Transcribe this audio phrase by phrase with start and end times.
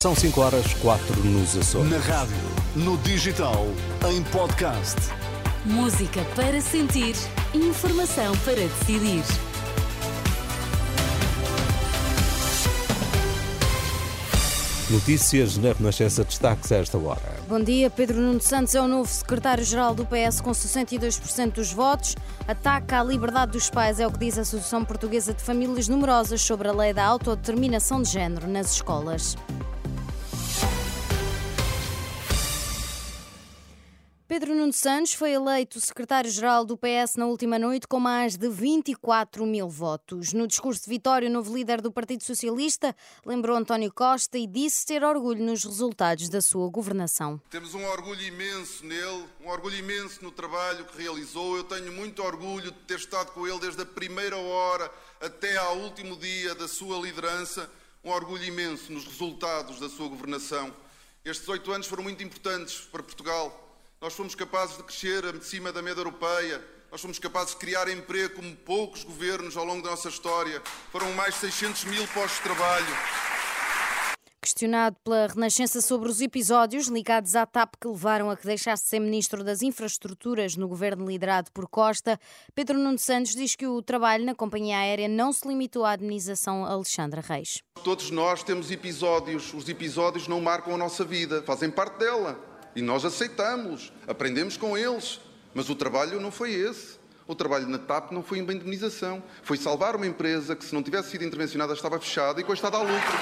[0.00, 1.90] São 5 horas 4 nos Açores.
[1.90, 2.36] Na rádio,
[2.76, 3.66] no digital,
[4.08, 4.94] em podcast.
[5.64, 7.16] Música para sentir,
[7.52, 9.24] informação para decidir.
[14.88, 17.36] Notícias na Renascença destaques a esta hora.
[17.48, 22.14] Bom dia, Pedro Nuno Santos é o novo secretário-geral do PS com 62% dos votos.
[22.46, 26.40] Ataca a liberdade dos pais, é o que diz a Associação Portuguesa de Famílias Numerosas
[26.40, 29.36] sobre a lei da autodeterminação de género nas escolas.
[34.38, 39.44] Pedro Nuno Santos foi eleito secretário-geral do PS na última noite com mais de 24
[39.44, 40.32] mil votos.
[40.32, 42.94] No discurso de vitória, o novo líder do Partido Socialista
[43.26, 47.42] lembrou António Costa e disse ter orgulho nos resultados da sua governação.
[47.50, 51.56] Temos um orgulho imenso nele, um orgulho imenso no trabalho que realizou.
[51.56, 54.88] Eu tenho muito orgulho de ter estado com ele desde a primeira hora
[55.20, 57.68] até ao último dia da sua liderança.
[58.04, 60.72] Um orgulho imenso nos resultados da sua governação.
[61.24, 63.64] Estes oito anos foram muito importantes para Portugal
[64.00, 66.64] nós fomos capazes de crescer acima da média europeia.
[66.90, 70.62] Nós fomos capazes de criar emprego como poucos governos ao longo da nossa história.
[70.92, 72.86] Foram mais de 600 mil postos de trabalho.
[74.40, 78.88] Questionado pela Renascença sobre os episódios ligados à TAP que levaram a que deixasse de
[78.88, 82.18] ser Ministro das Infraestruturas no governo liderado por Costa,
[82.54, 86.64] Pedro Nuno Santos diz que o trabalho na companhia aérea não se limitou à administração
[86.64, 87.62] Alexandra Reis.
[87.82, 92.47] Todos nós temos episódios, os episódios não marcam a nossa vida, fazem parte dela.
[92.78, 95.20] E nós aceitamos, aprendemos com eles.
[95.52, 96.96] Mas o trabalho não foi esse.
[97.26, 99.20] O trabalho na TAP não foi uma indemnização.
[99.42, 102.76] Foi salvar uma empresa que, se não tivesse sido intervencionada, estava fechada e com estado
[102.76, 103.18] a lucro.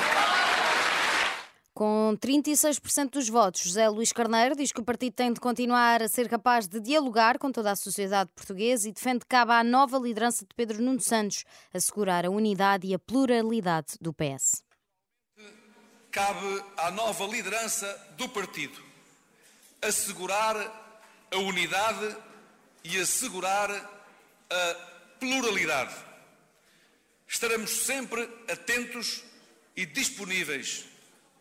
[1.73, 6.09] Com 36% dos votos, José Luís Carneiro diz que o partido tem de continuar a
[6.09, 9.97] ser capaz de dialogar com toda a sociedade portuguesa e defende que cabe à nova
[9.97, 14.63] liderança de Pedro Nuno Santos assegurar a unidade e a pluralidade do PS.
[16.11, 17.87] Cabe à nova liderança
[18.19, 18.86] do partido
[19.83, 20.57] assegurar
[21.31, 22.17] a unidade
[22.85, 23.71] e assegurar
[24.51, 24.75] a
[25.19, 25.95] pluralidade.
[27.27, 29.23] Estaremos sempre atentos
[29.77, 30.85] e disponíveis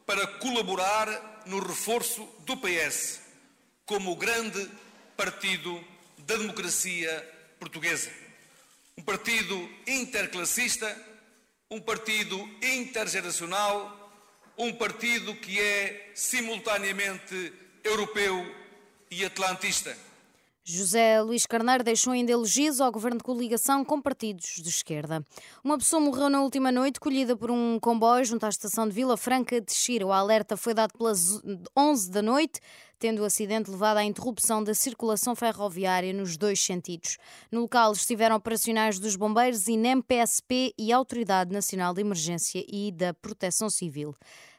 [0.05, 3.21] para colaborar no reforço do PS
[3.85, 4.69] como o grande
[5.15, 5.83] partido
[6.19, 8.11] da democracia portuguesa.
[8.97, 10.95] Um partido interclassista,
[11.69, 14.01] um partido intergeracional,
[14.57, 17.53] um partido que é simultaneamente
[17.85, 18.43] europeu
[19.11, 19.95] e atlantista.
[20.67, 25.23] José Luís Carneiro deixou ainda elogios ao governo de coligação com partidos de esquerda.
[25.63, 29.15] Uma pessoa morreu na última noite, colhida por um comboio junto à estação de Vila
[29.15, 30.07] Franca de Xira.
[30.07, 31.39] O alerta foi dado pelas
[31.77, 32.59] 11 da noite,
[32.97, 37.19] tendo o acidente levado à interrupção da circulação ferroviária nos dois sentidos.
[37.51, 43.13] No local estiveram operacionais dos bombeiros, INEM, PSP e Autoridade Nacional de Emergência e da
[43.13, 44.15] Proteção Civil.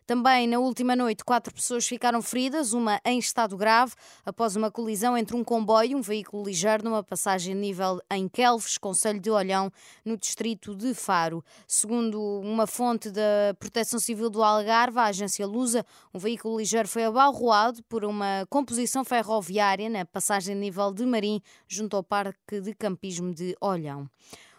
[0.07, 3.93] Também na última noite, quatro pessoas ficaram feridas, uma em estado grave,
[4.25, 8.79] após uma colisão entre um comboio e um veículo ligeiro numa passagem nível em Kelves,
[8.79, 9.69] Conselho de Olhão,
[10.05, 11.45] no distrito de Faro.
[11.67, 15.85] Segundo uma fonte da Proteção Civil do Algarve, a agência Lusa,
[16.15, 21.97] um veículo ligeiro foi abalroado por uma composição ferroviária na passagem nível de Marim, junto
[21.97, 24.09] ao Parque de Campismo de Olhão.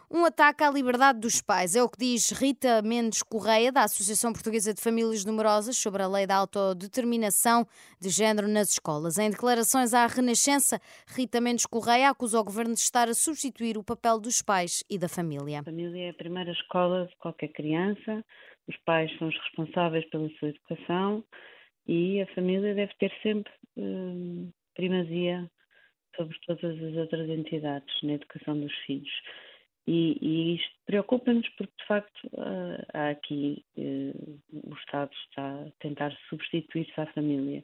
[0.09, 4.31] Um ataque à liberdade dos pais, é o que diz Rita Mendes Correia, da Associação
[4.31, 7.67] Portuguesa de Famílias Numerosas, sobre a lei da autodeterminação
[7.99, 9.17] de género nas escolas.
[9.17, 10.79] Em declarações à Renascença,
[11.13, 14.97] Rita Mendes Correia acusa o governo de estar a substituir o papel dos pais e
[14.97, 15.59] da família.
[15.59, 18.23] A família é a primeira escola de qualquer criança,
[18.65, 21.21] os pais são os responsáveis pela sua educação
[21.85, 25.51] e a família deve ter sempre hum, primazia
[26.15, 29.11] sobre todas as outras entidades na educação dos filhos.
[29.87, 35.71] E, e isto preocupa-nos porque, de facto, uh, há aqui uh, o Estado está a
[35.79, 37.63] tentar substituir-se à família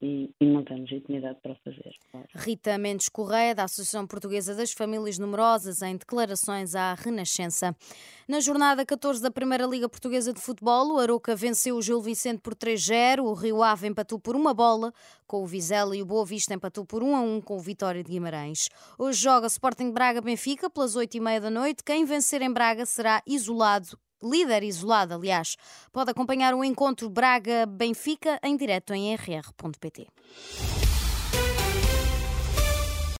[0.00, 1.92] e, e, não temos intimidade para fazer.
[2.10, 2.28] Claro.
[2.34, 7.76] Rita Mendes Correia, da Associação Portuguesa das Famílias Numerosas, em declarações à Renascença.
[8.28, 12.40] Na jornada 14 da Primeira Liga Portuguesa de Futebol, o Aroca venceu o Gil Vicente
[12.40, 14.92] por 3-0, o Rio Ave empatou por uma bola
[15.26, 18.02] com o Vizela e o Boa Vista empatou por 1 a 1 com o Vitória
[18.02, 18.68] de Guimarães.
[18.98, 21.84] Hoje joga Sporting Braga-Benfica pelas 8h30 da noite.
[21.84, 25.56] Quem vencer em Braga será isolado líder isolado, aliás.
[25.92, 30.08] Pode acompanhar o encontro Braga-Benfica em direto em rr.pt.